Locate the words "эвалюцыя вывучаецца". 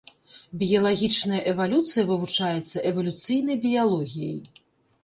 1.51-2.77